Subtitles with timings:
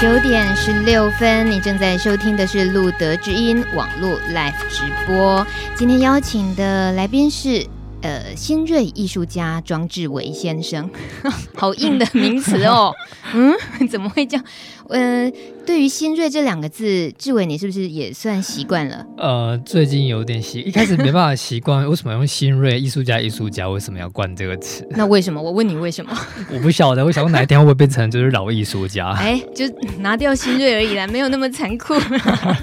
[0.00, 5.44] 九点十六分，你正在收听的是路德之音网络 Live 直播。
[5.74, 7.66] 今天邀请的来宾是
[8.02, 10.88] 呃新锐艺术家庄志伟先生，
[11.56, 12.94] 好硬的名词哦。
[13.34, 13.52] 嗯，
[13.90, 14.38] 怎么会叫？
[14.88, 15.30] 呃，
[15.68, 19.04] 对于“新锐”这两个字，志伟你是不是也算习惯了？
[19.18, 23.20] 呃，最近有点习，一开始没办法习惯， 为什么用“新锐”艺术家？
[23.20, 24.88] 艺术家为什么要冠这个词？
[24.92, 25.42] 那为什么？
[25.42, 26.18] 我问你为什么？
[26.50, 29.10] 我不晓得，我想说哪一天会不会变成就是老艺术家？
[29.10, 29.66] 哎，就
[29.98, 31.92] 拿掉“新锐”而已啦，没有那么残酷。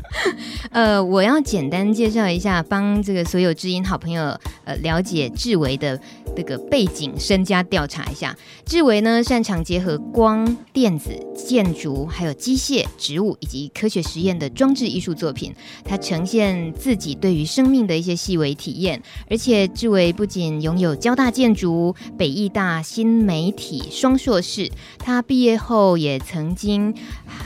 [0.74, 5.98] 呃，我要简单介绍一下，帮这个所有知音好朋友呃了解志伟的
[6.36, 8.36] 这个背景身家调查一下。
[8.66, 12.10] 志伟呢，擅长结合光电子、建筑。
[12.16, 15.54] 还有机械、植物以及科学实验的装置艺术作品，
[15.84, 19.02] 它呈现自己对于生命的一些细微体验。
[19.30, 26.94] 而且志伟不仅拥有交大建筑、北艺大新媒体双硕士，他毕业后也曾经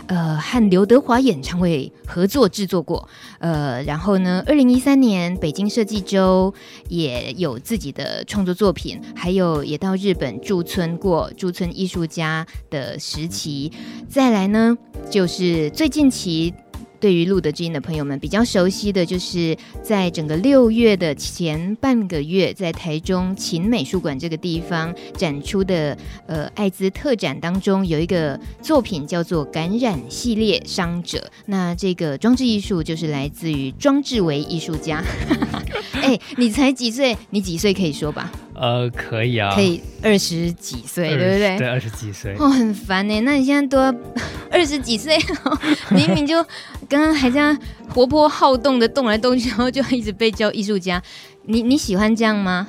[0.08, 3.08] 呃和刘德华演唱会合作制作过。
[3.40, 6.54] 呃，然后呢，二零一三年北京设计周
[6.88, 13.72] 也有自己的创作作品，还有也到日本驻村过，驻村艺术家的时期。
[14.08, 14.78] 再来呢。
[15.10, 16.54] 就是，是最近期
[17.00, 31.20] 对于路德知音的朋友们比较熟悉的就是，在整个六月的前半个月，在台中勤美术馆这个地方展出的呃艾滋特展当中，有一个作品叫做《感染系列伤者》。
[31.46, 35.02] 那这个装置艺术就是来自于庄志维艺术家。
[36.04, 37.16] 哎，你才几岁？
[37.30, 38.30] 你几岁可以说吧？
[38.60, 41.58] 呃，可以啊，可以二十几岁，对不对？
[41.58, 42.36] 对，二十几岁。
[42.38, 43.22] 哦，很烦呢。
[43.22, 43.86] 那你现在都要
[44.52, 45.18] 二十几岁，
[45.92, 46.44] 明明就
[46.90, 47.58] 刚刚还这样
[47.88, 51.02] 活泼好动的动来动去，然后就一直被叫艺术家。
[51.50, 52.68] 你你喜欢这样吗？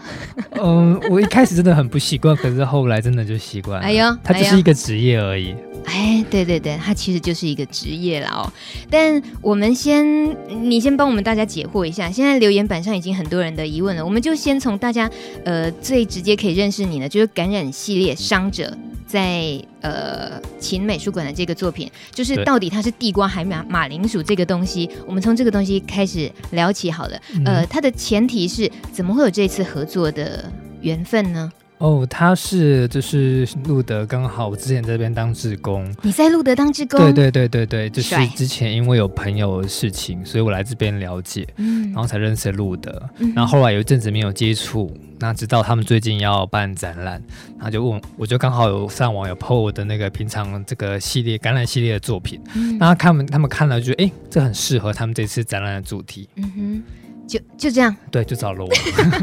[0.53, 3.87] 嗯，我一开始真的很不习惯，可是后来真的就习惯了。
[3.87, 5.55] 哎呦，它就是一个职业而已。
[5.85, 8.51] 哎，对对对，它其实就是一个职业了哦。
[8.89, 12.11] 但我们先，你先帮我们大家解惑一下。
[12.11, 15.11] 现在留言板上已经很多人的疑问了，我们就先从大家
[15.45, 18.75] 呃最直接可以认识你的，就是感染系列伤者。
[19.07, 27.21] 在呃秦美术馆的这个作品，就是到底它是地瓜还马马铃薯这个东西，我们从这个东西开始聊起好了。
[27.45, 31.51] 呃，它的前提是怎么会有这次合作的缘分呢？
[31.81, 35.91] 哦，他是就是路德，刚好我之前在这边当志工。
[36.03, 37.01] 你在路德当志工？
[37.01, 43.03] 对对对对对，就是之前因为有朋友的事情，所以我来这边了解，嗯，然后才认识路德。
[43.17, 47.23] 嗯、然后后来有一阵子没有接触，那直到他们最近要办展览，
[47.59, 56.83] 他就问，我就刚好有上网有 po 我的那个平常这个系列感染系列的作品，嗯，那他们他们看了就哎，这很适合他们这次展览的主题，嗯哼。
[57.31, 58.71] 就就这样，对，就找了我。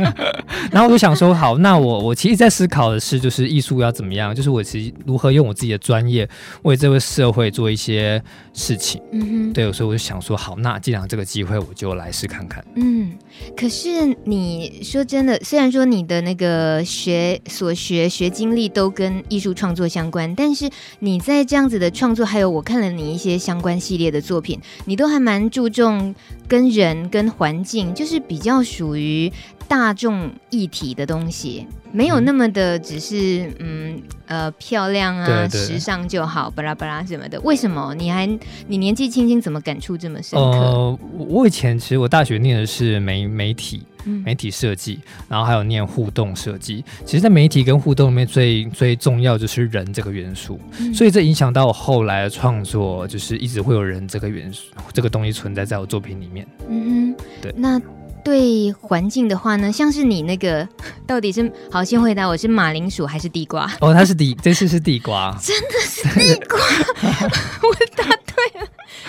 [0.71, 6.27] 然后我就想说，好，那我我其实，在思考的是，就是艺术要怎么样，就是我其实如何用我自己的专业
[6.61, 8.21] 为这个社会做一些
[8.53, 9.01] 事情。
[9.11, 12.63] 嗯哼，对，所以我就想说，好，那既然这个机会，我就来试看看。
[12.75, 13.11] 嗯，
[13.57, 20.69] 可是你说真的，虽然说你的那个学所学学经历都跟艺术创作相关，但是
[20.99, 26.15] 你在这样子的创作，还有我看了你一些相关系列的作品，你都还蛮注重
[26.47, 27.93] 跟人跟环境。
[27.97, 29.31] 就是比较属于
[29.67, 37.39] 大众议题的东西，没有那么的只是嗯呃漂亮啊对对对时尚就好，巴拉巴拉什么的。
[37.41, 38.25] 为什么你还
[38.67, 40.45] 你年纪轻轻怎么感触这么深刻？
[40.45, 43.83] 呃，我以前其实我大学念的是媒媒体，
[44.23, 46.83] 媒体设计，然后还有念互动设计。
[47.05, 56.47] 其实，在媒体跟互动里面最最重要就是人这个元素，嗯、所以这影响到我后来的创作，就是一直会有人这个元素这个东西存在在我作品里面。
[56.69, 57.81] 嗯哼，对，那。
[58.27, 60.67] 对环境的话呢，像是你那个，
[61.07, 63.65] 到底是好，先回答我是马铃薯还是地瓜？
[63.79, 66.59] 哦，它是地，这次是地瓜， 真的是地瓜，
[67.63, 68.67] 我答对了，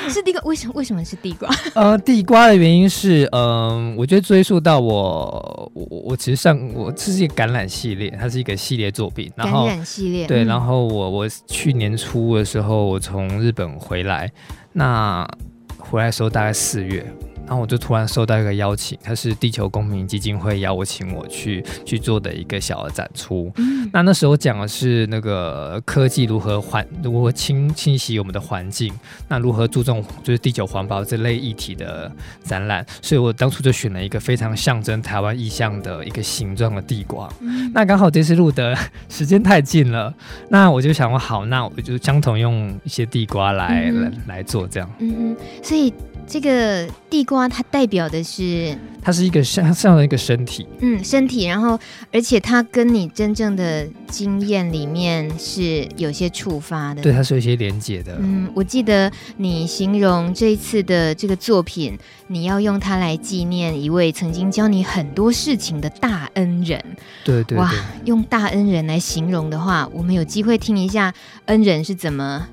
[0.08, 0.40] 是地瓜。
[0.42, 0.72] 为什么？
[0.76, 1.50] 为什么是地瓜？
[1.74, 14.30] 呃，地瓜的原因是，嗯、呃，我觉得追溯到我，我我其实上我这是一个橄榄系列，它是一个系列作品，然后橄榄系列，对，然后我我去年初的时候，我从日本回来，
[14.72, 15.28] 那
[15.76, 17.04] 回来的时候大概四月。
[17.48, 23.50] 然后我就突然收到一个邀请，它是地球公民基金会邀我请我去去做的一个小的展出。
[23.56, 28.92] 嗯、那那时候讲的是那个科技如何环如何清清洗我们的环境，
[29.28, 32.12] 那如何注重就是地球环保这类议题的
[32.44, 32.84] 展览。
[33.00, 37.26] 所以我当初就选了一个非常象征台湾意象的一个形状的地瓜。
[37.40, 38.76] 嗯、那刚好这次录的
[39.08, 40.12] 时间太近了，
[40.50, 44.90] 那我就想说好，那我就相同用一些地瓜来、嗯、来来做这样。
[44.98, 45.94] 嗯哼，所以。
[46.30, 51.78] 这个地瓜它代表的是，它是一个像这样的一个身体，嗯，身体，然后
[52.10, 58.16] 而且它跟你真正的经验里面是有些触发的，对，它是有一些连接的。
[58.18, 61.98] 嗯，我记得你形容这一次的这个作品，
[62.28, 66.82] 你要用它来纪念一位曾经教你很多事情的大恩人。
[67.24, 67.70] 对对对，哇，
[68.06, 71.12] 用大恩人来形容的话，我们有机会听一下
[71.44, 72.48] 恩人是怎么。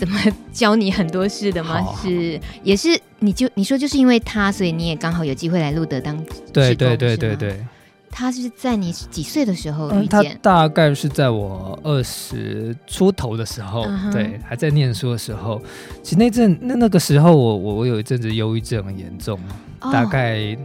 [0.00, 0.18] 怎么
[0.50, 1.78] 教你很多事的吗？
[2.00, 6.16] 是，也是，你就你说就是因为他，所以你也刚好有机会来录德当。
[6.54, 7.62] 对对对对对。
[8.10, 10.22] 他是在你几岁的时候遇见？
[10.22, 14.10] 嗯，他大概是在我二十出头的时候，uh.
[14.10, 15.60] 对，还在念书的时候。
[16.02, 19.38] 其实那阵那那个时候我，我我有一阵子忧郁症很严重
[19.80, 19.92] ，oh.
[19.92, 20.56] 大概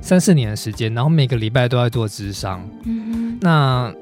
[0.00, 2.68] 三四年的时间，然后每个礼拜都在做智商。
[3.40, 3.94] 那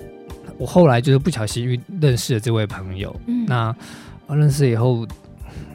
[0.56, 3.76] 我后来就是不小心遇认识了这位朋友，嗯、那。
[4.30, 5.04] 我认识以后，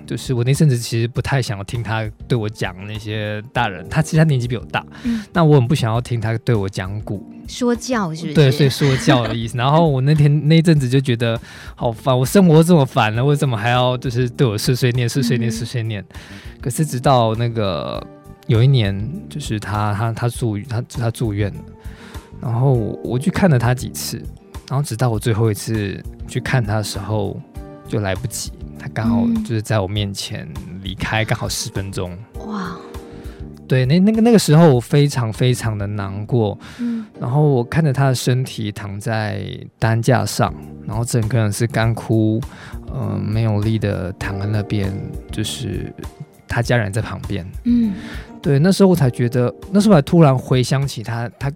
[0.07, 8.33] 就是我那阵子其实不太想要听他对我讲那些大人，他其实他年纪比我大，嗯、那我很不想要听他对我讲古说教，是不是？
[8.33, 9.57] 对，所以说教的意思。
[9.57, 11.37] 然后我那天那阵子就觉得
[11.75, 16.01] 好烦，我生活这么烦了，为什么还要就是对我碎碎念、碎碎念、碎碎念？
[16.01, 16.17] 嗯、
[16.61, 18.01] 可是直到那个
[18.47, 21.59] 有一年，就是他他他住他他住院了，
[22.39, 22.71] 然后
[23.03, 24.15] 我去看了他几次，
[24.69, 27.37] 然后直到我最后一次去看他的时候。
[27.87, 30.47] 就来不及，他刚好就是在我面前
[30.83, 32.17] 离开，刚好十分钟。
[32.47, 32.75] 哇！
[33.67, 36.57] 对，那那个那个时候我非常非常的难过。
[36.79, 37.05] 嗯。
[37.19, 39.41] 然后我看着他的身体躺在
[39.79, 40.53] 担架上，
[40.85, 42.41] 然后整个人是干枯，
[42.93, 44.93] 嗯、呃，没有力的躺在那边，
[45.31, 45.93] 就是
[46.47, 47.45] 他家人在旁边。
[47.63, 47.93] 嗯。
[48.41, 51.51] 对，那时候我才觉得，那时候我还突然回想起他，他。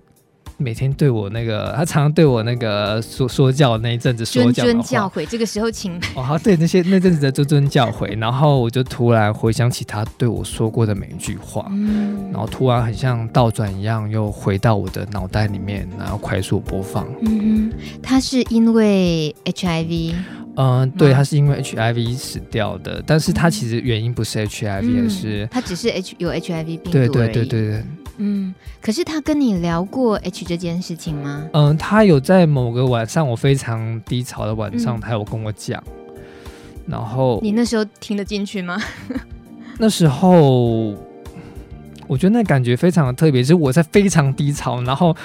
[0.61, 5.25] 每天对我那个，他常常对我那个说说教那一阵子说教，谆谆教诲。
[5.25, 17.07] 这个时候请，请哦，好，对那些那阵子的谆谆教诲，然后我就突然回想起他对我说过的每一句话，嗯，然后突然很像倒转一样，又回到我的脑袋里面，然后快速播放。
[17.21, 17.71] 嗯，
[18.03, 20.13] 他是因为 HIV，
[20.57, 26.91] 嗯，对，他是因为 HIV 死掉的，但是他其实原因不是 HIV，而、嗯、是他只是 H 有 HIV 病毒。
[26.91, 27.83] 对对对对对。
[28.21, 31.49] 嗯，可是他跟你聊过 H 这件事情吗？
[31.53, 35.81] 嗯，他有在某个晚上，我非常低潮的晚上，嗯、他有跟我讲。
[36.85, 38.77] 然后你那时候听得进去吗？
[39.79, 40.95] 那时候
[42.07, 45.15] 我觉得那感觉非常的特别，是我在非常低潮，然后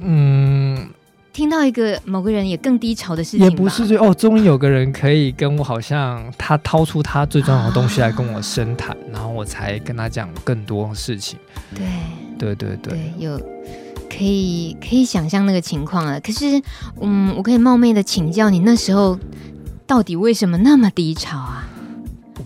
[0.00, 0.88] 嗯。
[1.32, 11.38] 听到一个某个人也更低潮的事情，也不是就哦，终于有个人可以跟我，好像他掏出他最重要的东西来跟我深谈，啊、然后我才跟他讲更多事情。
[11.74, 11.86] 对，
[12.38, 13.38] 对对对，对，有
[14.08, 16.18] 可以可以想象那个情况啊。
[16.20, 16.60] 可是，
[17.00, 19.18] 嗯，我可以冒昧的请教你，那时候
[19.86, 21.68] 到底为什么那么低潮啊？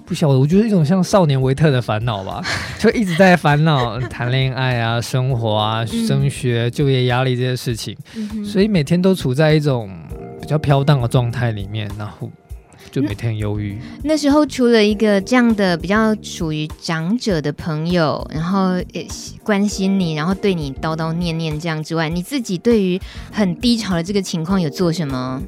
[0.07, 2.43] 不晓得，我觉得一种像少年维特的烦恼吧，
[2.79, 9.91] 就一直在烦恼 谈恋爱啊、生活啊、升学、就业压力这些事情，嗯、所以每天都处在一种
[10.41, 12.31] 比较飘荡的状态里面，然后
[12.93, 13.79] 就每天忧郁。
[14.03, 19.07] 那时候除了一个这样的比较属于长者的朋友，然后也
[19.43, 23.01] 关心你，然后对你叨叨念念这样之外，你自己对于
[23.33, 25.43] 很低潮的这个情况有做什么？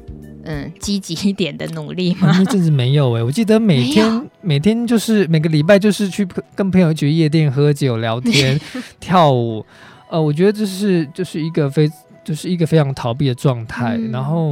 [0.47, 2.33] 嗯，积极一点的努力吗？
[2.39, 8.59] 那阵子没有哎、欸，我记得每天每天就是每个礼拜就是去跟朋友去夜店喝酒、聊天、
[8.99, 9.63] 跳舞。
[10.09, 11.89] 呃，我觉得这是就是一个非。
[12.27, 14.49] 就是一个非常逃避的状态，嗯、然后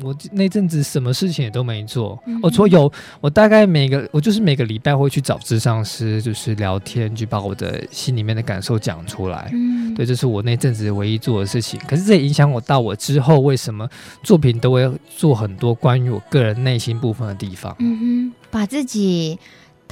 [0.00, 2.16] 我那阵子什么事情也都没做。
[2.26, 9.50] 嗯、我说有，我大概每个我就是每个礼拜会去找咨商师，就是聊天，去把我的心里面的感受讲出来。
[9.52, 11.80] 嗯，对，这是我那阵子唯一做的事情。
[11.88, 13.88] 可是这也影响我到我之后为什么
[14.22, 17.74] 作品都会做很多关于我个人内心部分的地方。
[17.80, 19.36] 嗯哼，把自己。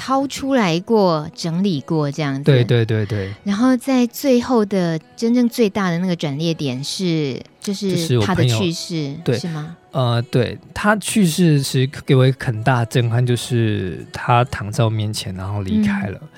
[0.00, 2.44] 掏出来过，整理过这样子。
[2.44, 3.30] 对对对对。
[3.44, 9.76] 然后在最后的真正最大的那个转捩点是，就是他的去世，对，是吗？
[9.90, 16.18] 呃，对，他去世时给我一个很大的震撼，就是他躺在我面前，然后离开了。
[16.22, 16.28] 嗯、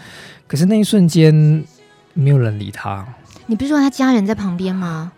[0.48, 1.32] 可是那一瞬间，
[2.14, 3.06] 没有人理他。
[3.46, 5.12] 你不是说他家人在旁边吗？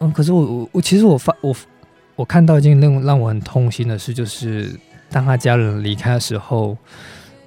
[0.00, 1.56] 嗯，可是我我我其实我发我
[2.14, 4.78] 我看到一件让让我很痛心的事，就是
[5.10, 6.76] 当他家人离开的时候。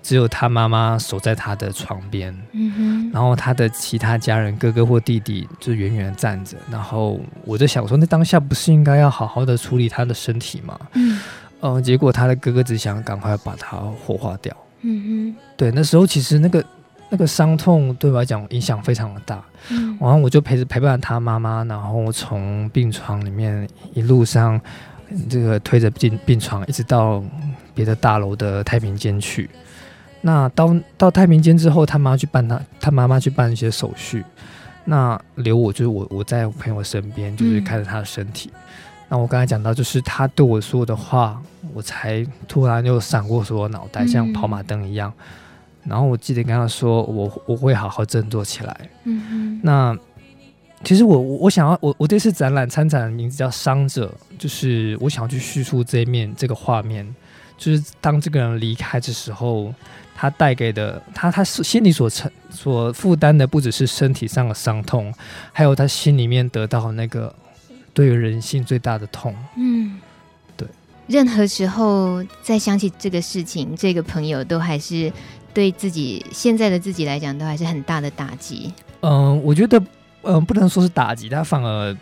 [0.03, 10.77] 只有他妈妈守在他的床边，嗯哼，然后他的其他家人哥哥或弟弟就远远的站着，然后我就想说，那当下不是应该要好好的处理他的身体吗？
[10.95, 11.19] 嗯，
[11.61, 16.65] 呃，结果他的哥哥只想赶快把他火化掉，嗯哼，对，那时候其实那个
[17.09, 24.59] 那个伤痛对我来讲影响非常的大，嗯，然后我就陪着陪伴他妈妈，然后从病床里面一路上
[25.29, 27.23] 这个推着病病床，一直到
[27.73, 29.49] 别的大楼的太平间去。
[30.25, 34.23] 那到到太平间之后，他妈去办他他妈妈去办一些手续，
[34.85, 38.49] 那留我就是我我在我朋友身边，就是看着他的身体。
[39.09, 41.41] 那我刚才讲到，就是他对我说的话，
[41.73, 45.11] 我才突然就闪过所有脑袋，像跑马灯一样。
[45.83, 48.89] 然后我记得跟他说，我我会好好振作起来。
[49.03, 49.97] 嗯哼那
[50.85, 54.07] 其实我我想要我我这次展览参展的名字叫《伤者》，
[54.41, 57.05] 就是我想要去叙述这一面这个画面，
[57.57, 59.73] 就是当这个人离开的时候。
[60.15, 65.13] 他带给的他，他是心里所承所负担的，不只是身体上的伤痛，
[65.51, 67.33] 还有他心里面得到那个
[67.93, 69.35] 对于人性最大的痛。
[69.57, 69.99] 嗯，
[70.55, 70.67] 对。
[71.07, 75.11] 任何时候再想起这个事情，这个朋友都还是
[75.53, 78.71] 对自己现在的自己来讲，都还是很大的打击。
[79.01, 79.83] 嗯，我觉得，
[80.21, 81.97] 嗯，不能说是打击，他反而，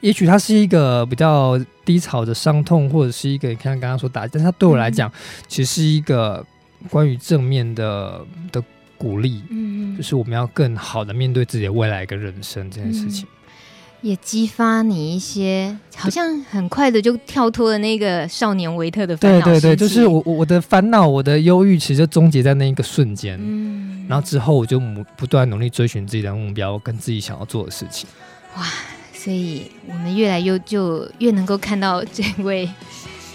[0.00, 5.12] 也许他是一个比较低潮的伤痛，或者是一个你看刚刚说打击，但是他对我来讲，嗯、
[5.46, 6.44] 其实是一个。
[6.90, 8.62] 关于正面的的
[8.98, 19.44] 鼓励，嗯，就是我们要更好的面对自己的未来跟人生这件事情，嗯，也激发你一些，好像很快的就跳脱了那个少年维特的烦恼。
[19.44, 23.38] 对对对，就是我我的烦恼，我的忧郁，其实就终结在那一个瞬间。
[23.40, 24.80] 嗯，然后之后我就
[25.16, 28.08] 不断努力追寻自己的目标，跟自己想要做的事情。
[28.56, 28.64] 哇，
[29.12, 32.68] 所以我们越来越就越能够看到这位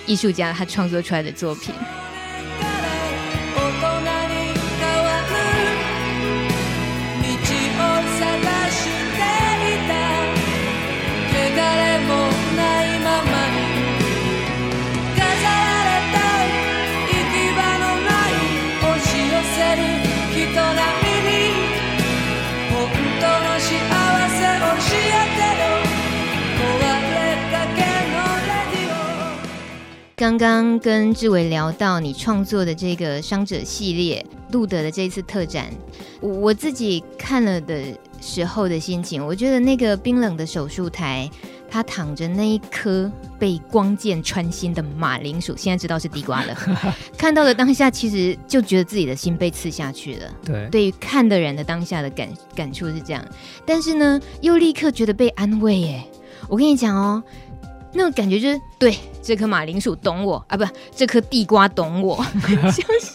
[0.06, 1.74] 艺术家他创作出来的作品。
[30.28, 35.72] 刚刚跟志伟聊到你创作的这个伤者系列，路德的这一次特展，
[36.20, 41.32] 我自己看了的时候的心情，我觉得那个冰冷的手术台，
[41.70, 46.54] 他躺着那一颗被光剑穿心的马铃薯，现在知道是地瓜了。
[47.18, 50.30] 看到的当下，其实就觉得自己的心被刺下去了。
[50.44, 53.26] 对，对于看的人的当下的感感触是这样，
[53.66, 55.80] 但是呢，又立刻觉得被安慰。
[55.80, 56.04] 耶。
[56.50, 57.24] 我跟你讲哦。
[57.94, 58.96] 那种感觉就是，对，
[59.28, 60.64] 这颗马铃薯懂我啊，不，
[60.96, 63.12] 这颗地瓜懂我， 就是，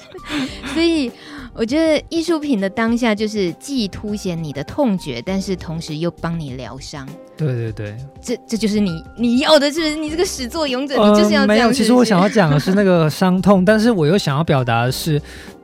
[0.75, 1.11] 所以
[1.55, 7.09] 我觉得艺术品的当下就是既凸显你的痛觉，但是同时又帮你疗伤。
[7.35, 9.97] 对对对，这这就是你你要的，是不是？
[9.97, 11.57] 你这个始作俑者，你就是要这样。
[11.57, 15.19] 没有，其实我想要讲的是那个伤痛，但是我又想要表达的是。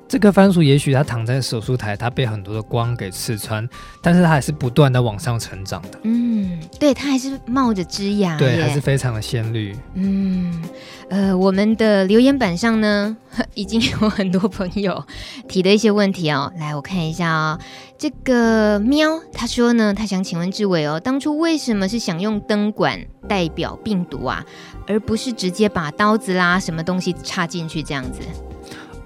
[0.08, 3.68] 这个番薯也许它躺在手术台，它被很多的光给刺穿，
[4.00, 6.00] 但是它还是不断的往上成长的。
[6.04, 9.76] 嗯，对，它还是冒着枝芽，对，还是非常的鲜绿。
[9.94, 10.64] 嗯，
[11.10, 13.14] 呃，我们的留言板上呢，
[13.52, 15.04] 已经有很多朋友
[15.46, 16.50] 提的一些问题哦。
[16.58, 17.58] 来，我看一下哦。
[17.98, 22.98] 这个喵他说呢，他想请问志伟哦，当初为什么是想用灯管
[23.28, 24.42] 代表病毒啊，
[24.86, 28.20] 而不是直接把刀子啦什么东西插进去这样子？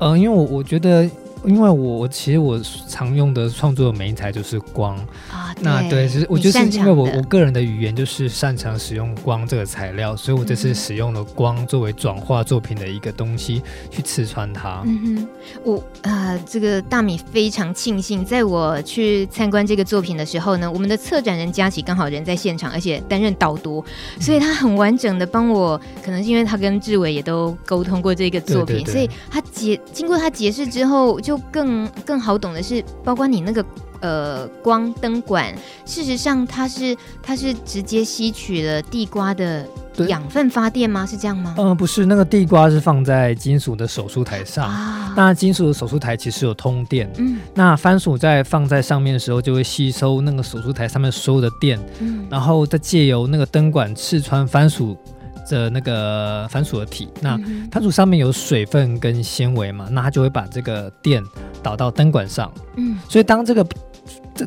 [0.05, 1.09] 嗯，因为我我觉得，
[1.45, 4.97] 因为我我其实我常用的创作的媒材就是光
[5.31, 14.83] 啊，对那对，其实我就是因为我我个人的语言就是擅长使用光这个材料，所以我这次使用了光作为转化作品的一个东西去刺穿它。
[14.85, 15.29] 嗯哼，
[15.65, 23.85] 我呃，这个大米非常庆幸，在我去参观这个作品的时候呢，我们的策展人佳琪刚好人在现场，而且担任导读，
[24.21, 31.32] 所以他很完整的帮我，可能是因为他跟志伟也都沟通过这个作品，对对对，所以他解经过他解释之后就。
[31.39, 33.65] 更更好懂的是，包括你那个
[34.01, 39.67] 呃光灯管，事实上它是它是直接吸取了地瓜的
[40.09, 41.05] 养分发电吗？
[41.07, 41.55] 是这样吗？
[41.59, 54.97] 嗯、呃，不是，那个地瓜是放在金属的手术台上，啊、那金属的手术台其实有通电，嗯，那番薯在放在上面的时候就会吸收那个手术台上面所有的电，嗯，然后再借由那个灯管刺穿番薯。
[55.53, 57.39] 的那个番薯的体，那
[57.71, 61.23] 番薯上面有水分跟纤维嘛，那它就会把这个电
[61.63, 62.51] 导到灯管上。
[62.77, 63.63] 嗯，所以当这个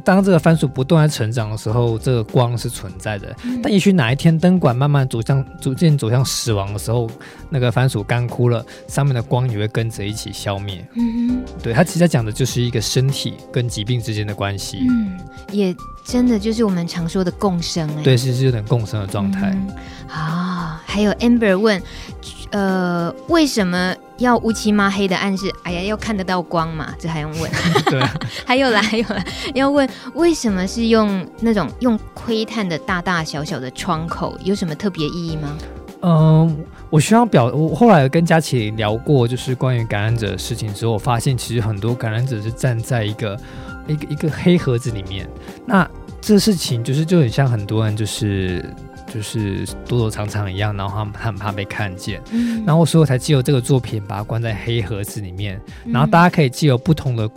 [0.04, 3.36] 当这个番薯不断在成长的时候，这个光是存在的。
[3.44, 7.10] 嗯、但也许哪一天灯管慢慢走向逐渐走向死亡的时候，
[7.50, 10.86] 那个番薯干枯了，上面的光也会跟着一起消灭。
[10.96, 14.88] 嗯哼，对，它其实讲的就是一个身体跟疾病之间的关系。
[14.89, 15.20] 嗯，
[15.51, 18.04] 也真的就是我们常说的共生哎。
[18.04, 19.51] 对，是是有点共生的状态。
[19.54, 19.75] 嗯
[20.08, 21.82] 啊，还有 Amber 问，
[22.51, 25.51] 呃，为什么要乌漆嘛黑的暗示？
[25.63, 27.51] 哎呀，要看得到光嘛，这还用问？
[27.89, 28.01] 对，
[28.45, 35.57] 还有啦，还有啦，要问为什么是用那种用窥探的大大小小的窗口，有什么特别意义吗？
[36.01, 43.39] 嗯，我需要表，我后来跟佳琪聊过，就是关于感染者的事情之后，我发现其实很多感染者是站在一个
[43.88, 45.27] 一个一个黑盒子里面。
[45.65, 45.89] 那
[46.22, 48.63] 这事情就是就很像很多人就是
[49.15, 52.22] 就是躲躲藏藏一样，然后他很怕被看见。
[52.31, 57.29] 嗯，然后所以我才借由这个作品把它关在黑盒子里面，然后大家可以借由不同的。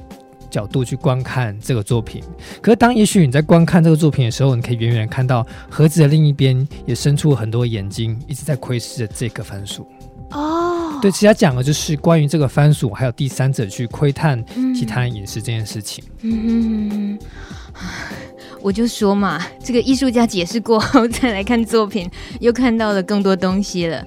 [0.51, 2.23] 角度去观看这个作品，
[2.63, 9.87] 可是当也许你在观看这个作品的时候，你可以远远看到盒子的另一边也伸出很多眼睛，一直在窥视着这个番薯。
[10.31, 14.43] 哦，对，其实他讲的就是关于这个番薯，还有第三者去窥探
[14.75, 16.03] 其他人饮食这件事情。
[16.23, 17.19] 嗯，
[18.61, 22.11] 我就说嘛，这个艺术家解释过 后再来看作品，
[22.41, 24.05] 又看到了更多东西了。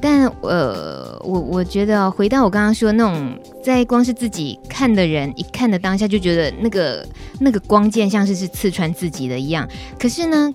[0.00, 7.06] 但呃，我我觉得回到我刚刚说那种，在光是自己看的人一看的当下，就觉得那个
[7.38, 9.68] 那个光剑像是是刺穿自己的一样。
[10.00, 10.52] 可是呢，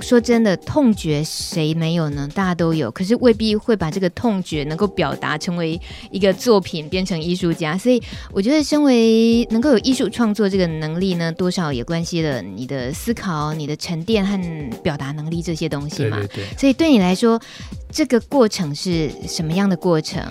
[0.00, 2.28] 说真的，痛觉谁没有呢？
[2.34, 7.76] 大家都有，可是未必会把这个痛觉能够表达成为一个作品，变成艺术家。
[7.78, 16.18] 所以我觉得，身为能够有艺术创作这个能力呢，多少也关系了你的思考、你的沉淀和表达能力这些东西嘛。
[16.18, 16.58] 对对对。
[16.58, 17.40] 所以对你来说，
[17.90, 20.22] 这个过程是什么样的过程？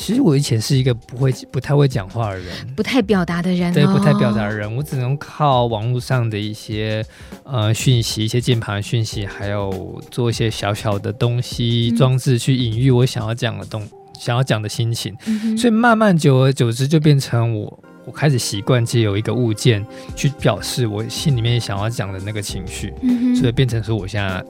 [0.00, 7.04] 其实我以前是一个不会、不太会讲话的人，不太表达的人、哦，对，不太表达的人，我只能靠网络上的一些
[7.44, 13.86] 呃讯息、一些键盘讯息，还有做一些小小的东西装置去隐喻我想要讲的东、
[14.18, 17.78] 想要讲的心情，嗯、所以慢慢久而久之就变成我。
[18.10, 19.86] 我开始习惯借由一个物件
[20.16, 24.44] 去表示我心里面想要讲的那个情绪，嗯，所以变成说我现在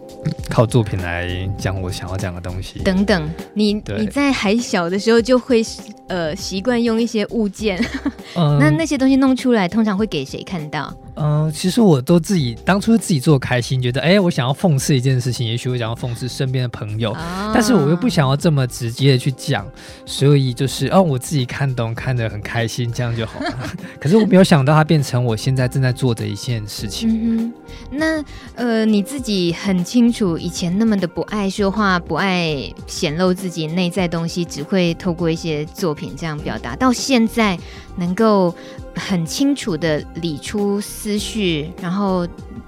[0.49, 2.79] 靠作品来讲我想要讲的东西。
[2.79, 5.63] 等等，你你在还小的时候就会
[6.09, 7.79] 呃习惯用一些物件，
[8.35, 10.91] 嗯、那那些东西弄出来通常会给谁看到？
[11.21, 19.67] 嗯、呃，其实我都自己当初自己做开心，觉得哎，我想要讽刺一件事情，也许我想要讽刺身边的朋友，哦，但是我又不想要这么直接的去讲，
[20.07, 23.55] 所以就是哦，我自己看懂，看得很开心，这样就好了。
[24.01, 27.11] 可是我没有想到它变成我现在正在做的一件事情。
[27.11, 27.53] 嗯、
[27.91, 28.25] 那
[28.55, 37.59] 呃，你自己很清楚，以前那么的不爱说话，不爱显露自己内在东西，只会透过一些作品这样表达，到现在
[37.97, 38.55] 能够。
[38.97, 42.27] 很清楚的理出思绪，然后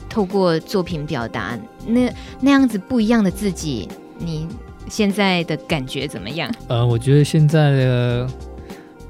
[0.08, 4.46] 透过作品表达，那那样子不一样的自己，你
[4.88, 6.52] 现在的感觉怎么样？
[6.68, 8.28] 呃，我觉得现在的。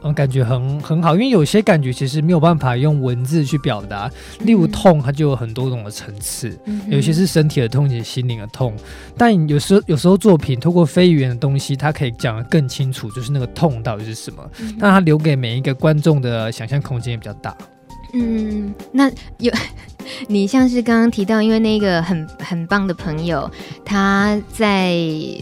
[0.04, 4.10] 嗯，感觉很很好，因为有些感觉其实没有办法用文字去表达。
[4.40, 8.74] 例如痛，它就有很多种的层次，嗯，有些是身体的痛，有些心灵的痛。
[9.16, 14.42] 但有时候，有时候作品透过非语言的东西，它可以讲得更清楚，就是那个痛到底是什么。
[14.80, 17.56] 但它留给每一个观众的想象空间也比较大。
[18.12, 19.52] 嗯，那有。
[20.26, 23.48] 你像是刚刚提到，因为那个很很棒的朋友，
[23.84, 24.96] 他在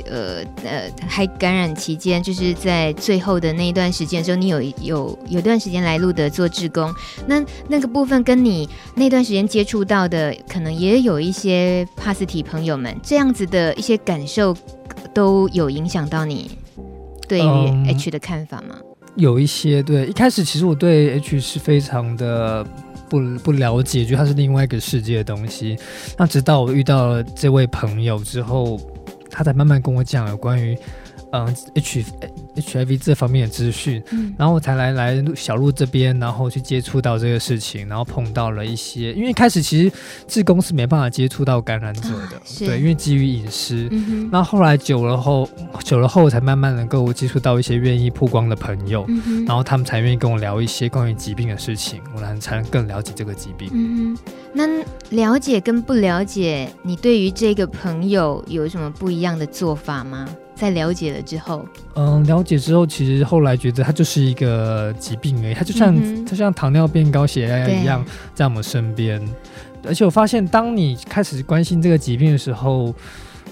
[0.05, 6.95] 呃呃还感染期间，就是在最后的那一段时间的时候，你有有有段时间来路德做志工，
[7.27, 14.55] 那那个部分跟你那段时间接触到的，可能也有一些帕斯提朋友们这样子的一些感受，
[15.15, 16.51] 都有影响到你
[17.27, 18.77] 对于 H 的看法吗？
[18.79, 22.67] 嗯，有一些，对，一开始其实我对 H 是非常的。
[23.11, 25.77] 不不了解，就它是另外一个世界的东西。
[26.17, 28.81] 那直到我遇到了这位朋友之后，
[29.29, 30.79] 他才慢慢跟我讲有关于。
[31.33, 32.05] 嗯，H
[32.57, 39.93] H I V 这方面的资讯，嗯，然后我才来来小路这边，然后去接触到这个事情，然后碰到了一些，因为一开始其实
[40.27, 43.89] 志工是没办法接触到感染者的，啊、对，因为基于隐私。
[43.91, 45.49] 嗯，那后来久了后，
[45.85, 53.71] 久了后才慢慢能够接触到一些愿意曝光的朋友，嗯，然后他们才愿意跟我聊一些关于疾病的事情，我才才能更了解这个疾病。
[53.73, 54.19] 嗯，
[54.53, 54.67] 那
[55.11, 60.29] 了解跟不了解，你对于这个朋友有什么不一样的做法吗？
[60.61, 65.97] 在了解了之后，嗯，了解之后，其实后来觉得它就是一个疾病而已，它就像
[66.27, 69.19] 它、嗯、像糖尿病、高血压一样在我们身边。
[69.83, 72.95] 而且我发现，当你开始关心这个疾病的时候，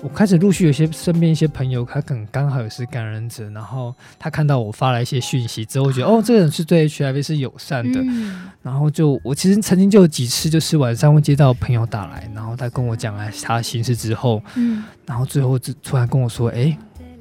[0.03, 7.99] 我开始陆续有些身边一些朋友，他可能刚好也是感染者，然后他看到我发了一些讯息之后，我觉得哦，这个人是对 HIV 是友善的。
[8.03, 16.77] 嗯、然后就我其实曾经就有几次，就是晚上会接到朋友打来，然后他跟我讲了他的心事之后，嗯，然后最后就突然跟我说，哎。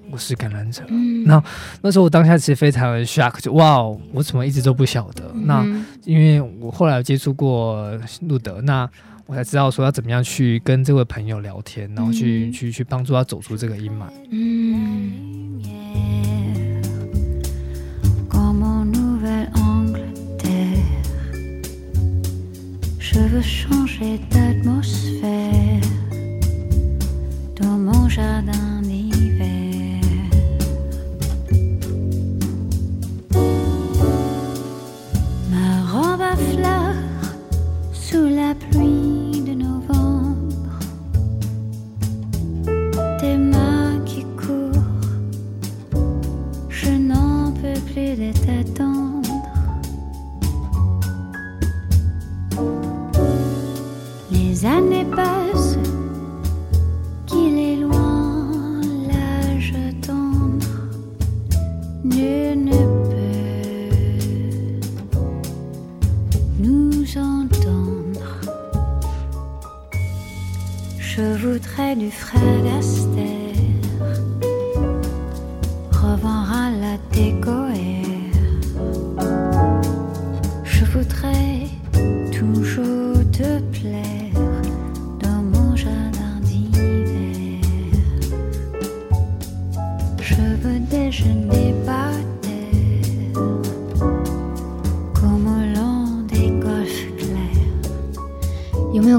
[0.10, 1.44] 我是感染者，嗯，那
[1.82, 3.82] 那时候我当下其实非常的 shock，就哇，
[4.14, 5.32] 我怎么一直都不晓得？
[5.34, 5.66] 嗯、那
[6.06, 7.92] 因为我后来有接触过
[8.22, 8.90] 路德，那
[9.26, 14.06] 我才知道说要怎么样去跟这位朋友聊天，然后去、嗯、去去帮助他走出这个阴霾。
[14.32, 15.12] 嗯。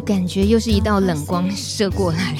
[0.09, 2.35] 感觉又是一道冷光射过来。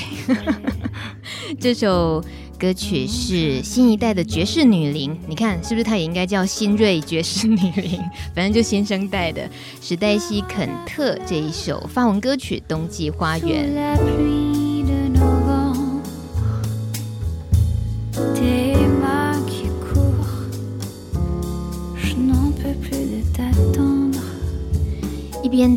[1.61, 2.25] 这首
[2.59, 5.85] 歌曲是新一代的爵士女伶，你看是不是？
[5.85, 8.01] 她也应该叫新锐爵士女伶，
[8.35, 9.47] 反正就新生代的
[9.83, 13.69] 史黛西·肯特这一首发文歌曲《冬季花园》。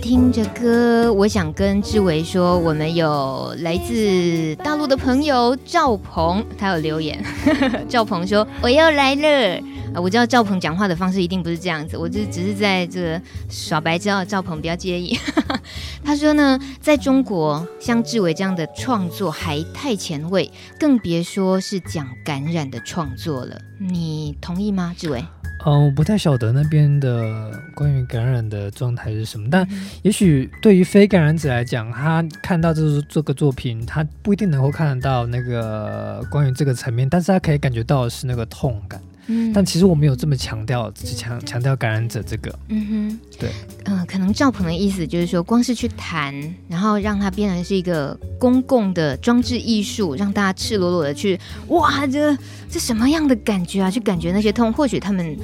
[0.01, 7.23] 听着歌，我想跟志伟说，我们有来自大陆的朋友赵鹏，他有留言。
[7.87, 9.61] 赵鹏说：“我要来了。”
[9.93, 15.17] 啊，我知道赵鹏讲话的方式一定不是这样子，我就只是在这个耍白知道赵鹏不要介意。
[16.03, 23.55] 他说呢，在中国像志伟这样的创作还太前卫，更别说是讲感染的创作了。
[23.79, 25.23] 你同意吗，志伟？
[25.63, 29.67] 嗯、呃，我不太晓得那边的关于感染的状态是什么，但
[30.01, 38.99] 也许对于非感染者来讲，他看到这这个作品，他不一定能够看得到那个关于这个层面，但是他可以感觉到的是那个痛感。
[39.33, 42.59] 嗯，但其实我没有这么强调，只强强调感染者这个。
[42.67, 43.49] 嗯哼，对，
[43.85, 46.33] 嗯、呃，可能赵鹏的意思就是说，光是去谈，
[46.67, 52.37] 然后让它变成是一个公共的装置艺术，让大家赤裸裸的去，哇，这
[52.69, 53.89] 这什么样的感觉啊？
[53.89, 55.37] 去感觉那些痛，或许他们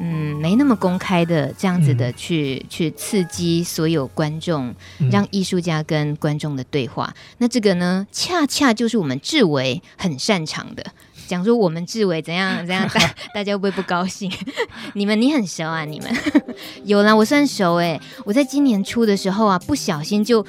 [0.00, 4.74] 嗯没那么公开的这样子的去、嗯、去刺激所有观众，
[5.10, 7.14] 让艺术家跟观众的对话。
[7.16, 10.84] 嗯、那这个呢，恰恰就是我们志伟很擅长的。
[11.30, 13.00] 讲说我们志伟怎样 怎样，大
[13.34, 14.28] 大家会不会不高兴？
[14.94, 16.10] 你们你很熟啊，你们
[16.84, 18.00] 有啦，我算熟哎。
[18.24, 20.44] 我在今年初的时候啊，不小心就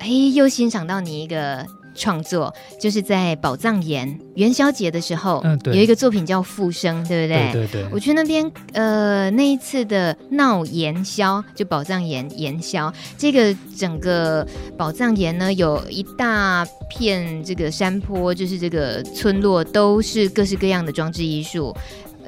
[0.00, 1.64] 哎又欣赏到你一个。
[1.94, 7.52] 创作就是在宝藏岩元宵节的时候，嗯，对，有一个作品叫《复生》，对不对？
[7.52, 7.88] 对对对。
[7.92, 21.74] 我去那边，呃，那一次的闹元宵，就宝藏岩元宵，这个整个宝藏岩呢，有一大片这个山坡，就是这个村落，都是各式各样的装置艺术。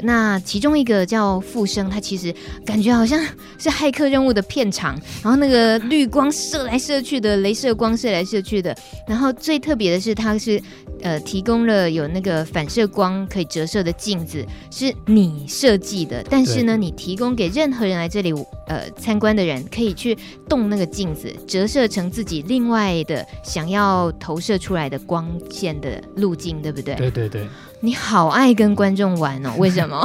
[0.03, 3.21] 那其中一个叫复生，它其实感觉好像
[3.59, 10.61] 是骇客任务的片场，然后那个绿光射来射去的，镭射光射来射去的，然后最特别的是它是
[11.03, 18.33] 呃提供了有那个反射光可以折射的镜子，是你设计的，但是呢，你提供给任何人来这里
[18.67, 20.17] 呃参观的人可以去
[20.49, 26.95] 动那个镜子，折射成自己另外的想要投射出来的光线的路径，对不对？
[26.97, 27.47] 对对对。
[27.81, 29.97] 你好爱跟观众玩哦， 为什么？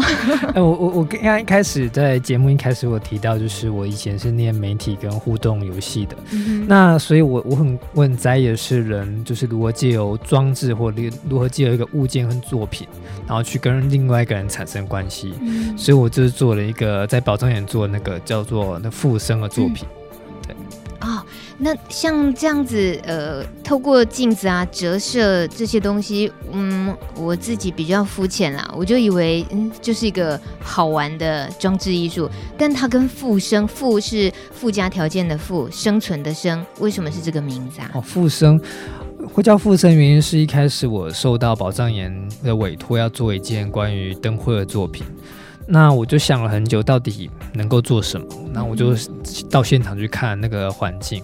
[0.53, 12.85] 哎，我我我刚刚一开始在节目一开始我提到，就是我以前是念媒体跟互动游戏的，嗯、那所以我我很我很在意的是人就是如何借由装置或如如何借由一个物件和作品，
[13.25, 20.55] 然后去跟另外一个人产生关系，嗯、所以我就是做了一个在宝藏园做那个叫做那复生的作品，嗯、对。
[20.99, 21.15] 啊。
[21.15, 21.25] 哦
[21.63, 37.91] 那像这样子，呃，透过镜子啊折射这些东西，嗯，我自己比较肤浅啦，我就以为嗯就是一个好玩的装置艺术，但它跟复生，复是附加条件的复，生存的生，为什么是这个名字啊？
[37.93, 38.59] 哦，复生
[39.31, 42.11] 会叫复生，原因是一开始我受到宝藏岩
[42.43, 45.05] 的委托，要做一件关于灯会的作品。
[45.67, 48.27] 那我就想了很久，到底能够做什么？
[48.53, 48.93] 那我就
[49.49, 51.23] 到现场去看那个环境。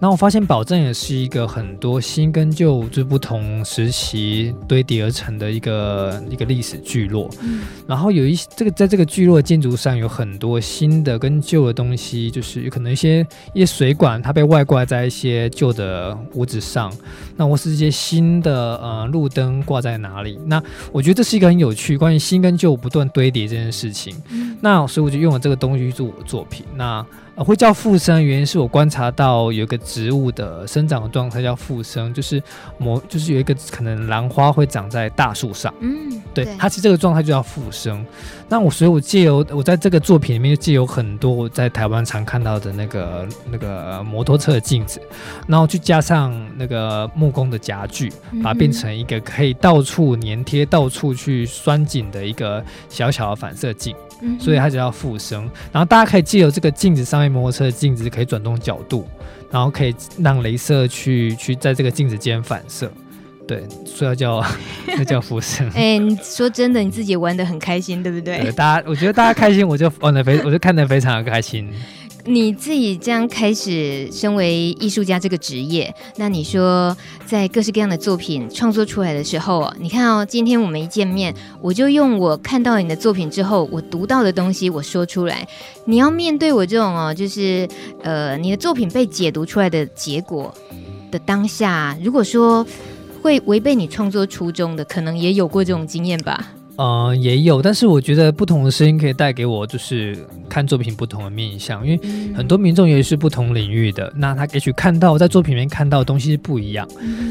[0.00, 7.30] 那我发现宝藏也是一个很多新跟旧就不同时期堆叠而成的一个一个历史聚落。
[7.40, 16.92] 嗯、然后有一这个在这个聚落的建筑上有很多新的跟旧的东西，就是有可能一些一些水管它被外挂在一些旧的屋子上。
[17.36, 20.38] 那或是一些新的呃路灯挂在哪里？
[20.44, 24.14] 那我觉得这是一个很有趣关于新跟旧不断堆叠这件事情。
[24.28, 26.64] 嗯、那所以我就用了这个东西去做我的作品。
[26.76, 27.04] 那
[27.34, 32.42] 呃，会叫附生，原因是我观察到有一个植物的生长的状态叫附生，就是
[32.76, 35.72] 某，就是有一个可能兰花会长在大树上。
[35.80, 38.04] 嗯，对，对它其实这个状态就叫附生。
[38.48, 45.00] 那我所以，我借由我在这个作品里面就借由很多我在台湾常看到的那个那个摩托车的镜子，
[45.46, 53.94] 然后去加上那个木工的夹具，把它变成一个可以到处粘贴、到处去拴紧的一个小小的反射镜。
[54.38, 59.04] 所以它就叫附生，然后大家可以借由这个镜子上面，摩托车的镜子可以转动角度，
[59.50, 62.88] 然后可以让镭射去去在这个镜子间反射，
[63.46, 64.44] 对，所以要叫
[64.86, 65.66] 那叫浮生。
[65.74, 68.38] 哎、欸，你说真的，你自己玩的很开心，对不对？
[68.38, 71.68] 对，大家我觉得大家开心，我就玩的非， 我就看的非常的开心。
[72.24, 85.44] 你自己这样开始身为艺术家这个职业，那你说在各式各样的作品创作出来的时候，你看哦，今天我们一见面，我就用我看到你的作品之后，我读到的东西我说出来。
[85.84, 87.68] 你要面对我这种哦，就是
[88.04, 90.54] 呃，你的作品被解读出来的结果
[91.10, 92.64] 的当下，如果说
[93.22, 96.52] 会违背你创作初衷的，可能也有过这种经验吧。
[96.76, 100.16] 呃，也有，但是我觉得不同的声音可以带给我，就是
[100.48, 102.00] 看作品不同的面向，因为
[102.34, 106.88] 很多民众也是不同领域的，那他也许看到在作品里面看到的东西是不一样。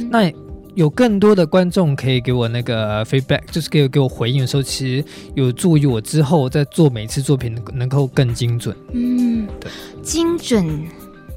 [0.09, 0.31] 那
[0.75, 8.73] 有更多的观众可以给我那个 feedback，就是给我给我回应的时候，其实有助于我之后在做每一次作品能能够更精准。
[8.93, 9.69] 嗯，对，
[10.03, 10.65] 精准，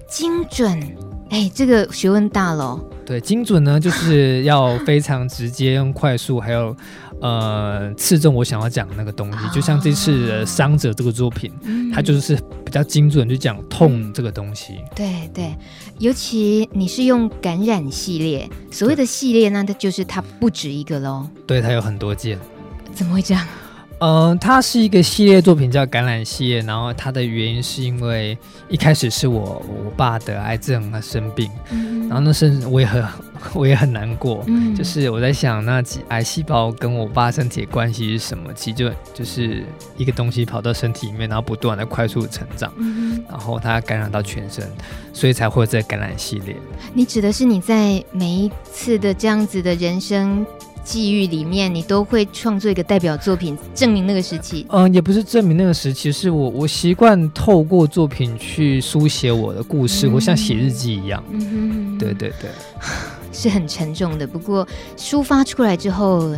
[0.08, 0.80] 精准，
[1.30, 2.78] 哎，这个学问大了。
[3.06, 6.76] 对，精准呢，就是要非常直接，用快速，还有。
[7.20, 14.74] 呃，刺中我想要讲的那个东西，就像这次的《伤者》这个作品，嗯、它就是比较精准，就讲痛这个东西。
[14.94, 15.54] 对对，
[15.98, 21.26] 尤其你是用感染系列，所谓的系列，呢它就是它不止一个喽。
[21.46, 22.38] 对，它有很多件。
[22.92, 23.46] 怎么会这样？
[23.98, 28.36] 嗯、呃，它是一个系列作品，叫《感染系列》，然后它的原因是因为
[28.68, 33.04] 一开始是我我爸得癌症，他生病，嗯、然后那时我也很
[33.54, 38.52] 我也很难过，嗯、就是我在想那几癌细胞跟我爸身体的关系是什么？
[38.54, 39.64] 其实就就是
[39.96, 44.66] 一个东西跑到身体里面，然后不断的快速成长，嗯、然后它感染到全身，
[45.12, 46.56] 所以才会有这个感染系列。
[46.92, 50.44] 你指的是你在每一次的这样子的人生
[50.84, 54.66] 际遇里面，你都会创作一个代表作品，证明那个时期。
[54.68, 61.24] 嗯，也不是证明那个时期，是我我习惯透过作品去书写我的故事，我、嗯、像写日记一样。
[61.32, 62.50] 嗯哼，对对对，
[63.32, 64.26] 是很沉重的。
[64.26, 64.66] 不过
[64.96, 66.36] 抒发出来之后，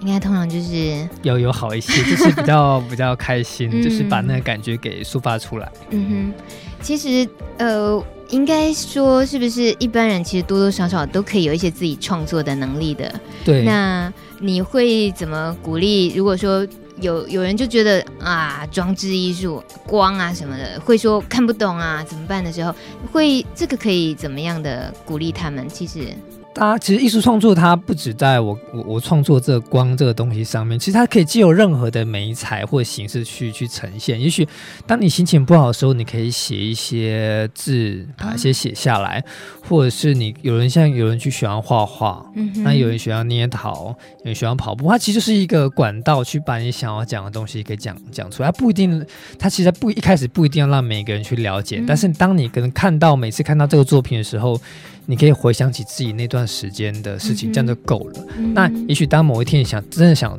[0.00, 5.72] 应该通常就是有有好一些，就是比较 比较开心，嗯、就是把那个感觉给抒发出来。
[5.90, 6.44] 嗯哼，
[6.84, 8.04] 其实呃。
[8.30, 13.20] 应该说，是不是一般人其实多多少少都可以有一些自己创作的能力的？
[13.44, 13.62] 对。
[13.62, 16.12] 那你会怎么鼓励？
[16.14, 16.66] 如果说
[17.00, 22.74] 有有人就觉得啊，装置艺术、光啊什么的，会说看不懂啊，怎么办的时候，
[23.12, 25.68] 会这个可以怎么样的鼓励他们？
[25.68, 26.08] 其实。
[26.54, 34.20] 大家其实艺术创作它不止在我我我创作这个光这个东西上面，其实它可以借由任何的媒材或形式去去呈现。
[34.20, 34.46] 也许
[34.86, 39.24] 当你心情不好的时候，你可以写一些字，把一些写下来，啊、
[39.68, 43.86] 或者是你有人像有人去喜欢画画，嗯，那有人喜欢捏陶，
[44.20, 48.52] 有人喜欢跑步，它其实就是一个管道去把你想要讲的东西给讲讲出来。
[48.52, 49.04] 它不一定，
[49.40, 54.60] 它其实不一开始不一定要让每个人去了解，嗯、但是当你可能看到每次看到这个作品的时候。
[55.06, 58.26] 你可以回想起自己那段时间的事情，这样就够了。
[58.54, 60.38] 那也许当某一天你想真的想。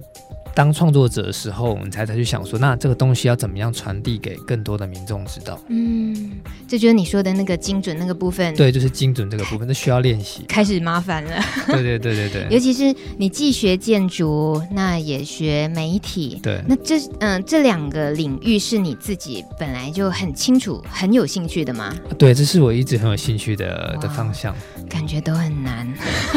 [0.56, 5.60] 当创作者的时候，你才才去想说，那这个东西要怎么样传递给更多的民众知道？
[5.68, 6.32] 嗯，
[6.68, 8.56] 这就是你说的那个精准那个部分。
[8.56, 10.44] 对，就是精准这个部分，这需要练习。
[10.48, 11.44] 开始麻烦了。
[11.68, 12.48] 对对对对对。
[12.50, 16.40] 尤其是你既学建筑，那也学媒体。
[16.42, 16.64] 对。
[16.68, 21.94] 那这嗯，这两个领域是你自己本来就很清楚、很有兴趣的吗？
[22.18, 24.56] 对，这是我一直很有兴趣的的方向。
[24.88, 25.92] 感觉都很难，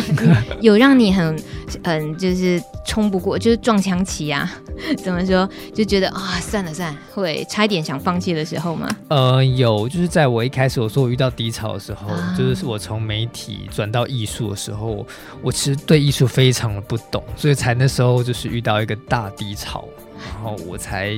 [0.60, 1.38] 有让你很
[1.84, 4.50] 很，就是冲不过，就是撞墙期啊？
[5.04, 5.48] 怎么说？
[5.74, 8.88] 就觉得啊，算了算了，会差一点想放弃的时候吗？
[9.08, 15.06] 呃，有，就是在我一开始我说我遇到低潮的时候，啊、就是我从媒体转到艺术的时候，
[15.42, 19.86] 我其实对艺术非常的不懂，所以才那时候就是遇到一个大低潮，
[20.34, 21.14] 然后我才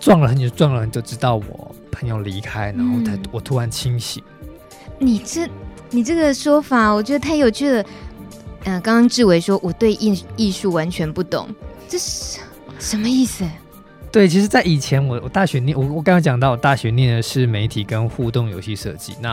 [0.00, 4.22] 撞了很久，撞了很久，直到我朋友离开，然后才我突然清醒。
[5.00, 5.48] 嗯、你这。
[5.94, 7.82] 你这个说法，我觉得太有趣了。
[8.64, 11.46] 嗯、呃，刚刚志伟说我对艺艺术完全不懂，
[11.92, 12.40] 这是
[12.78, 13.44] 什么意思？
[14.12, 19.14] 对，其实，在以前我我大学念我我刚刚讲到，我大学念的是媒体跟互动游戏设计。
[19.22, 19.32] 那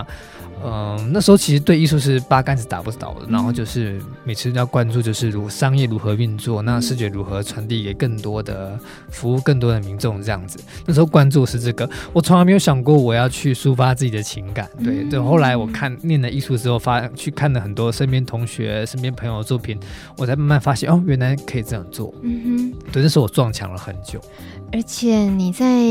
[0.63, 10.57] 嗯、呃，那时候其实对艺术是八竿子打不着的，然后就是每次要关注就是如商业如何运作，那视觉如何传递给更多的服务更多的民众这样子。
[10.85, 14.69] 那时候关注是这个，我从来没有想过我要去抒发自己的情感。
[14.81, 19.77] 对对，后来我看念了艺术之后，发去看了很多身边同学、身边朋友的作品，
[20.17, 22.13] 我才慢慢发现哦，原来可以这样做。
[22.21, 24.21] 嗯哼，对，那时候我撞墙了很久。
[24.71, 25.81] 而且你在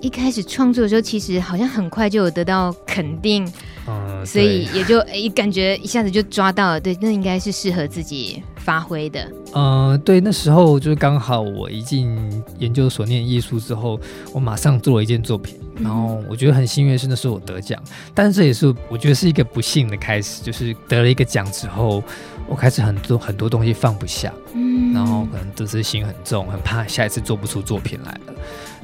[0.00, 3.46] 一开始创作的时候，其实好像很快就有得到肯定，
[3.86, 9.28] 嗯，所以也就诶感觉一下子就抓到了，对，那应该是适合自己发挥的。
[9.54, 12.16] 嗯，对，那时候就是刚好我一进
[12.58, 14.00] 研究所念艺术之后，
[14.32, 17.82] 我马上做了一件作品，然后我觉得很幸运的是那时候我得奖，
[18.14, 22.02] 但是这也是我觉得是一个不幸的开始，就是得了一个奖之后。
[22.48, 28.34] 我开始很多很多东西放不下，嗯，然后可能得失心很重，很怕下一次做不出作品来了，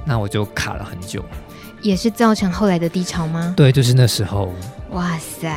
[0.04, 1.24] 那我就卡了很久，
[1.80, 3.54] 也是造成后来的低潮吗？
[3.56, 4.52] 对，就是那时候。
[4.90, 5.48] 哇塞，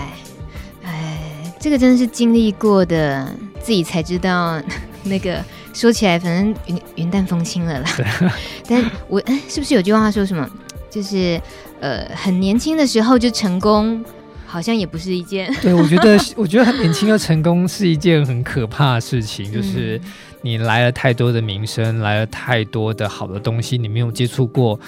[0.83, 4.59] 哎，这个真的是经历过的，自己才知道。
[5.03, 5.41] 那个
[5.73, 7.89] 说起来，反正云云淡风轻了啦。
[7.95, 8.31] 对
[8.67, 10.49] 但我哎，是不是有句话说什么？
[10.89, 11.39] 就是
[11.79, 14.03] 呃，很年轻的时候就成功。
[14.49, 15.53] 好像也不是一件。
[15.62, 19.51] 对，我觉得，我觉得很年轻又成功是一件很可怕的事情。
[19.51, 19.99] 就是
[20.41, 24.79] 你来了太多的名声，来了太多的好的东西，你没有接触过，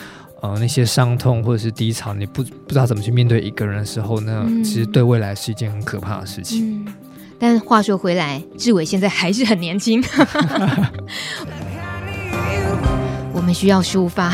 [0.42, 6.86] 呃，那些伤痛或者是低潮，你不不知道怎么去面对一个人的时候，那其实对未来是一件很可怕的事情。
[6.86, 6.94] 嗯，
[7.38, 10.02] 但话说回来，志伟现在还是很年轻。
[13.34, 14.34] 我们需要抒发，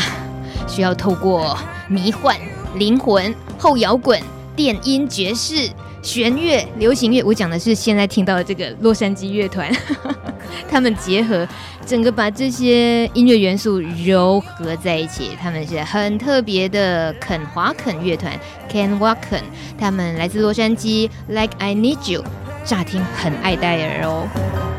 [0.67, 1.57] 需要透过
[1.89, 2.37] 迷幻、
[2.75, 4.21] 灵魂、后摇滚。
[4.55, 5.69] 电音、爵士、
[6.01, 9.71] 弦乐、流行乐，我讲的是现在听到的这个洛杉矶乐团，
[10.69, 11.47] 他们结合
[11.85, 18.31] 整个把这些音乐元素糅合在一起，他们是很特别的肯华肯乐团
[18.71, 19.43] Ken WALKEN，
[19.77, 22.23] 他们来自洛杉矶，Like I Need You，
[22.63, 24.74] 乍听很爱戴尔哦。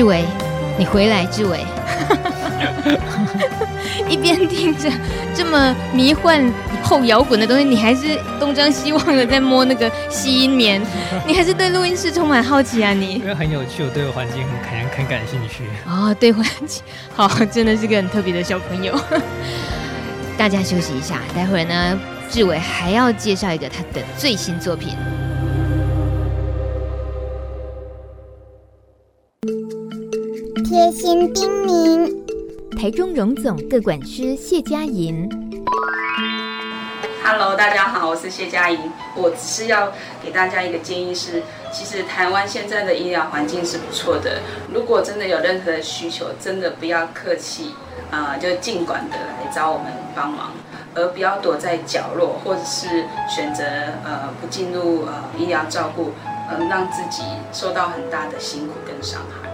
[0.00, 0.24] 志伟，
[0.78, 1.62] 你回来，志伟，
[4.08, 4.90] 一边听着
[5.34, 6.42] 这么迷幻
[6.82, 10.80] 后摇滚的东西，你还是东张西望的在摸那个吸音棉，
[11.28, 12.94] 你还是对录音室充满好奇啊？
[12.94, 16.82] 你因为很有趣，我对环境很感很感兴趣哦，对环境
[17.14, 18.98] 好，真的是个很特别的小朋友。
[20.38, 24.96] 大家休息一下，待会儿呢，志伟还要介绍一个他的最新作品。
[30.90, 32.12] 贴心叮咛，
[32.76, 35.30] 台中荣总各管师谢佳莹。
[37.22, 38.90] Hello，大家好，我是谢佳莹。
[39.14, 44.40] 我只是要给大家一个建议是，其实台湾现在的医疗环境是不错的。
[44.74, 47.72] 如果真的有任何的需求，真的不要客气，
[48.10, 50.50] 啊、呃，就尽管的来找我们帮忙，
[50.96, 53.62] 而不要躲在角落，或者是选择
[54.04, 56.10] 呃不进入呃医疗照顾，
[56.50, 57.22] 嗯、呃，让自己
[57.52, 59.49] 受到很大的辛苦跟伤害。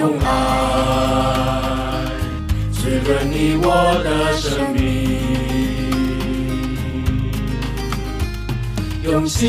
[0.00, 0.26] 用爱
[2.72, 3.66] 滋润你我
[4.02, 4.08] 的
[4.38, 4.80] 生命，
[9.04, 9.46] 用心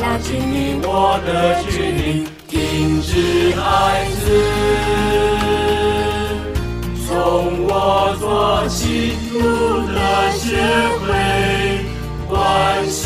[0.00, 4.24] 拉近你我的距离，停止孩子，
[7.08, 7.10] 从
[7.66, 9.40] 我做起，路
[9.88, 9.98] 的
[10.38, 10.44] 学
[11.02, 11.08] 会
[12.28, 12.34] 关
[12.88, 13.05] 心。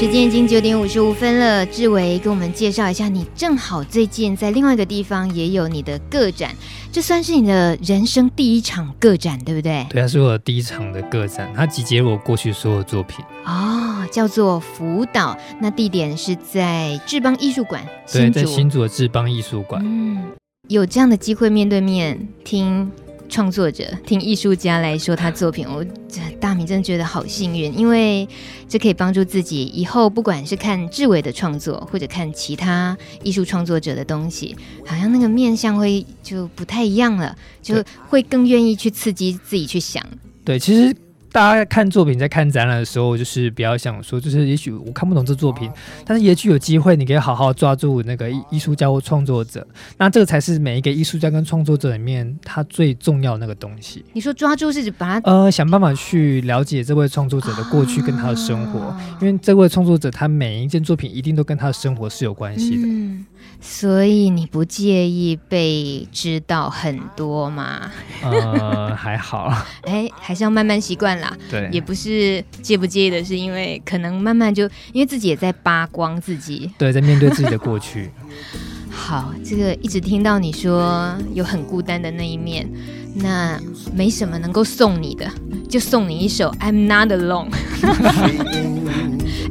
[0.00, 6.56] 时间已经九点五十五分了，志伟跟我们介绍一下，你正好最近在另外一个地方也有你的个展，
[6.90, 9.86] 这算是你的人生第一场个展，对不对？
[9.90, 13.22] 对，它是我第一场的个展，它集结了我过去所有作品。
[13.44, 19.82] 哦，叫做福岛，那地点是在志邦艺术馆，对，在新竹的志邦艺术馆。
[19.84, 20.32] 嗯，
[20.68, 22.90] 有这样的机会面对面听
[23.30, 28.28] 创作者、听艺术家来说他作品，我这大米真的觉得好幸运，因为
[28.68, 40.04] 这可以帮助自己以后不管是看志伟的创作，或者看其他艺术创作者的东西，好像那个面向会就不太一样了，就会更愿意去刺激自己去想。
[40.44, 40.94] 对，其实。
[41.32, 45.70] 大家看作品，在看展览的时候，就是比较想说，就是也许我看不懂这作品，
[46.04, 49.66] 但是也许有机会，你可以好好抓住那个艺艺术家或创作者，
[49.96, 54.04] 那这个才是每一个艺术家跟创作者里面他最重要的那个东西。
[54.12, 62.82] 你说抓住是指把它呃想办法去了解这位创作者的过去跟他的生活，啊、因为这位创作者他每一件作品一定都跟他的生活是有关系的。
[62.86, 63.24] 嗯
[63.62, 67.90] 所以你不介意被知道很多吗？
[68.24, 69.52] 呃，还好。
[69.84, 71.36] 哎、欸，还是要慢慢习惯啦。
[71.50, 76.70] 对，也不是介不介意的，是因为可能慢慢就因为自己也在扒光自己。
[76.78, 78.10] 对，在面对自己的过去。
[78.90, 82.68] 好，这个一直听到你说有很孤单的那一面，
[83.14, 83.60] 那
[83.94, 85.30] 没什么能够送你的，
[85.68, 87.50] 就送你一首《I'm Not Alone》。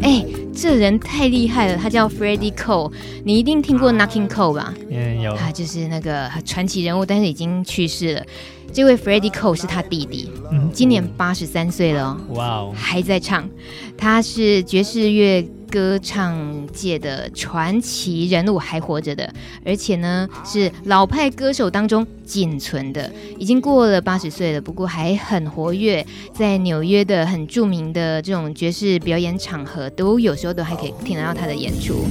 [0.01, 0.25] 哎。
[0.59, 2.91] 这人太厉害了，他叫 Freddie Cole，
[3.23, 4.73] 你一定听过 Knocking Cole 吧？
[4.89, 5.33] 嗯，有。
[5.35, 8.23] 他就是那个传奇人物，但是已经去世了。
[8.73, 12.17] 这位 Freddie Cole 是他弟弟，嗯，今年八十三岁了哦。
[12.35, 13.49] 哇哦，还在唱。
[13.97, 15.41] 他是爵士乐
[15.71, 19.31] 歌唱界的传奇人物，还活着的，
[19.65, 32.05] 而且呢是老派歌手当中仅存的，已经过了八十岁了，不过还很活跃，在纽约的很著名的这种爵士表演场合，都有时候都还可以听得到他的演出。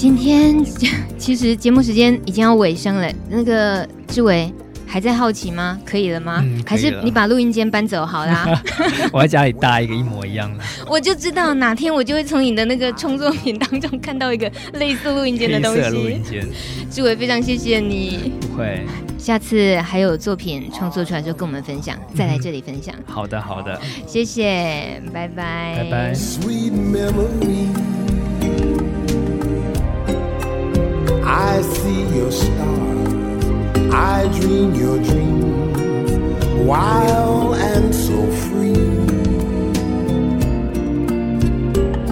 [0.00, 0.56] 今天
[1.18, 4.50] 其实节目时间已经要尾声了，那个志伟
[4.86, 5.78] 还在好奇吗？
[5.84, 6.40] 可以了吗？
[6.42, 8.48] 嗯、了还是你把录音间搬走好啦？
[9.12, 10.64] 我在家里搭一个一模一样的。
[10.88, 15.82] 我就知道哪天我就会从你的那个创作品当中看到一个类似录音间的东西。
[15.90, 16.48] 录音间。
[16.90, 18.32] 志伟非常谢谢你。
[18.40, 18.86] 不会。
[19.18, 22.94] 下次还有作品创作出来就跟我们分享，再来这里分享。
[23.04, 23.78] 好的，好的。
[24.06, 25.74] 谢谢，拜拜。
[25.76, 26.14] 拜拜。
[31.42, 33.44] I see your stars,
[33.92, 38.74] I dream your dreams, wild and so free.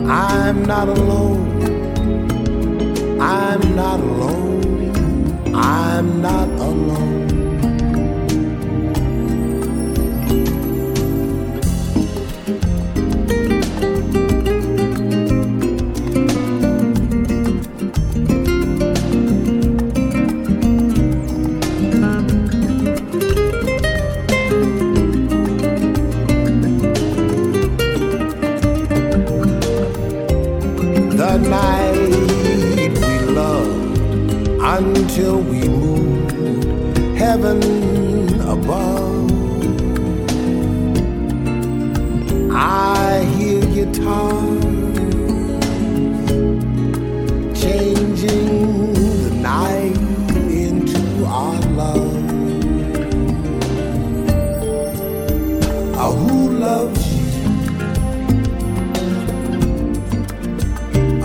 [0.08, 1.60] I'm not alone,
[3.20, 6.48] I'm not alone, I'm not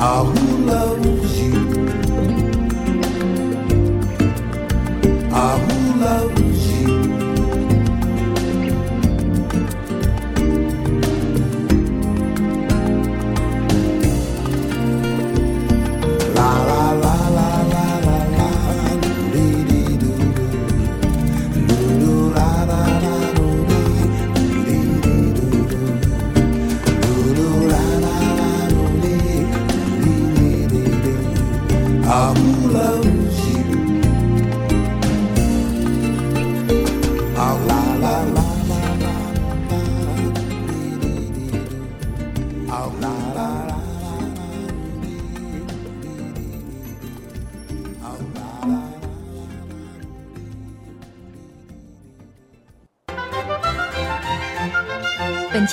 [0.04, 0.53] Ahu.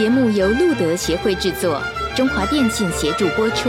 [0.01, 1.78] 节目由路德协会制作，
[2.16, 3.68] 中华电信协助播出。